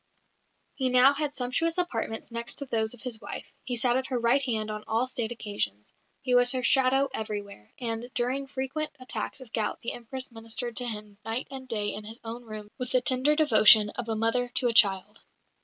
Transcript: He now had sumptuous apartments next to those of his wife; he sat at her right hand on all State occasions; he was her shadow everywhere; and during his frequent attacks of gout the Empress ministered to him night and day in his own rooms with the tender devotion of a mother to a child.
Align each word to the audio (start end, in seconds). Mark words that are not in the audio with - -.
He 0.73 0.89
now 0.89 1.13
had 1.13 1.35
sumptuous 1.35 1.77
apartments 1.77 2.31
next 2.31 2.55
to 2.55 2.65
those 2.65 2.95
of 2.95 3.03
his 3.03 3.21
wife; 3.21 3.45
he 3.65 3.75
sat 3.75 3.95
at 3.97 4.07
her 4.07 4.17
right 4.17 4.41
hand 4.41 4.71
on 4.71 4.83
all 4.87 5.05
State 5.05 5.31
occasions; 5.31 5.93
he 6.23 6.33
was 6.33 6.53
her 6.53 6.63
shadow 6.63 7.07
everywhere; 7.13 7.71
and 7.79 8.09
during 8.15 8.47
his 8.47 8.51
frequent 8.51 8.89
attacks 8.99 9.41
of 9.41 9.53
gout 9.53 9.79
the 9.81 9.93
Empress 9.93 10.31
ministered 10.31 10.75
to 10.77 10.85
him 10.87 11.19
night 11.23 11.47
and 11.51 11.67
day 11.67 11.93
in 11.93 12.03
his 12.03 12.19
own 12.23 12.45
rooms 12.45 12.71
with 12.79 12.93
the 12.93 13.01
tender 13.01 13.35
devotion 13.35 13.91
of 13.91 14.09
a 14.09 14.15
mother 14.15 14.47
to 14.55 14.67
a 14.69 14.73
child. 14.73 15.21